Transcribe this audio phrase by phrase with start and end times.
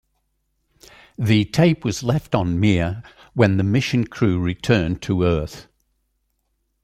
[1.19, 3.03] The tape was left on Mir
[3.35, 5.67] when the mission crew returned to Earth.